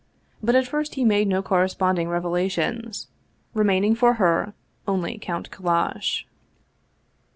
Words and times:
But 0.41 0.55
at 0.55 0.65
first 0.67 0.95
he 0.95 1.05
made 1.05 1.27
no 1.27 1.43
corresponding 1.43 2.07
revelations, 2.09 3.07
remaining 3.53 3.93
for 3.93 4.13
her 4.13 4.55
only 4.87 5.19
Count 5.19 5.51
Kallash. 5.51 6.25